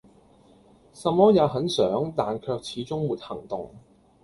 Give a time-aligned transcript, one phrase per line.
[0.95, 3.69] 什麼也很想但卻始終沒行動